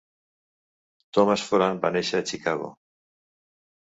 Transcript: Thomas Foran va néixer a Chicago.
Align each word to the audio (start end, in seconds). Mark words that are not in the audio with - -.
Thomas 1.17 1.43
Foran 1.49 1.81
va 1.85 1.93
néixer 1.97 2.21
a 2.21 2.27
Chicago. 2.31 2.71